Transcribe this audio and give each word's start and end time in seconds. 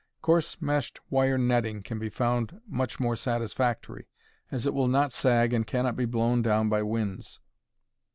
Coarse 0.23 0.59
meshed 0.59 0.99
wire 1.11 1.37
netting 1.37 1.85
will 1.87 1.99
be 1.99 2.09
found 2.09 2.59
much 2.67 2.99
more 2.99 3.15
satisfactory, 3.15 4.07
as 4.49 4.65
it 4.65 4.73
will 4.73 4.87
not 4.87 5.13
sag 5.13 5.53
and 5.53 5.67
cannot 5.67 5.95
be 5.95 6.05
blown 6.05 6.41
down 6.41 6.69
by 6.69 6.81
winds. 6.81 7.39